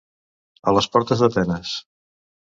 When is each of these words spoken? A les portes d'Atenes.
A 0.69 0.71
les 0.77 0.87
portes 0.95 1.21
d'Atenes. 1.25 1.75